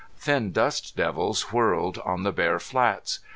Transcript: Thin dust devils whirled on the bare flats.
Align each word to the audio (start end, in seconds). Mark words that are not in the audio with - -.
Thin 0.17 0.51
dust 0.51 0.95
devils 0.97 1.53
whirled 1.53 1.99
on 1.99 2.23
the 2.23 2.31
bare 2.33 2.57
flats. 2.57 3.19